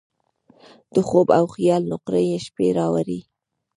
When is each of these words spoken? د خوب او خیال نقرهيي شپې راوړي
د 0.93 0.95
خوب 1.07 1.27
او 1.37 1.45
خیال 1.55 1.81
نقرهيي 1.91 2.37
شپې 2.45 2.67
راوړي 2.77 3.19